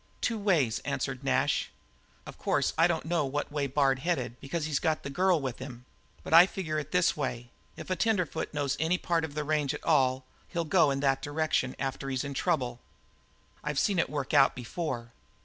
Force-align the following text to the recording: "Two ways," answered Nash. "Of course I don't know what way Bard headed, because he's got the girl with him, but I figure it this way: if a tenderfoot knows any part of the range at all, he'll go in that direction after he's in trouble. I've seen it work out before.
"Two 0.19 0.39
ways," 0.39 0.79
answered 0.79 1.23
Nash. 1.23 1.69
"Of 2.25 2.39
course 2.39 2.73
I 2.75 2.87
don't 2.87 3.05
know 3.05 3.23
what 3.23 3.51
way 3.51 3.67
Bard 3.67 3.99
headed, 3.99 4.35
because 4.41 4.65
he's 4.65 4.79
got 4.79 5.03
the 5.03 5.11
girl 5.11 5.39
with 5.39 5.59
him, 5.59 5.85
but 6.23 6.33
I 6.33 6.47
figure 6.47 6.79
it 6.79 6.91
this 6.91 7.15
way: 7.15 7.51
if 7.77 7.91
a 7.91 7.95
tenderfoot 7.95 8.51
knows 8.51 8.75
any 8.79 8.97
part 8.97 9.23
of 9.23 9.35
the 9.35 9.43
range 9.43 9.75
at 9.75 9.83
all, 9.85 10.25
he'll 10.47 10.65
go 10.65 10.89
in 10.89 11.01
that 11.01 11.21
direction 11.21 11.75
after 11.77 12.09
he's 12.09 12.23
in 12.23 12.33
trouble. 12.33 12.79
I've 13.63 13.77
seen 13.77 13.99
it 13.99 14.09
work 14.09 14.33
out 14.33 14.55
before. 14.55 15.11